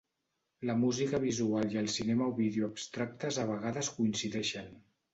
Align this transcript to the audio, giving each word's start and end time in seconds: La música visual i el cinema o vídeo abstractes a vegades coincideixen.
La 0.69 0.75
música 0.83 1.19
visual 1.25 1.77
i 1.77 1.81
el 1.83 1.91
cinema 1.97 2.31
o 2.31 2.35
vídeo 2.41 2.73
abstractes 2.73 3.41
a 3.45 3.49
vegades 3.55 3.95
coincideixen. 4.03 4.79